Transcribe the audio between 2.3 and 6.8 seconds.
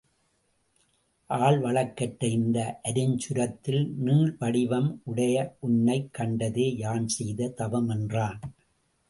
இந்த அருஞ்சுரத்தில் நீள் வடிவம் உடைய உன்னைக் கண்டதே